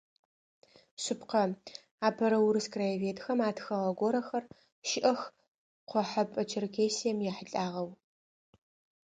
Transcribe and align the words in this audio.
Шъыпкъэ, 1.01 1.43
апэрэ 2.07 2.37
урыс 2.45 2.67
краеведхэм 2.73 3.39
атхыгъэ 3.49 3.91
горэхэр 3.99 4.43
щыӏэх 4.89 5.19
Къохьэпӏэ 5.89 6.43
Черкесием 6.49 7.17
ехьылӏагъэу. 7.29 7.89